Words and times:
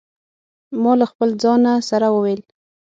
ما 0.81 0.93
له 0.99 1.05
خپل 1.11 1.29
ځانه 1.43 1.73
سره 1.89 2.07
وویل. 2.15 2.41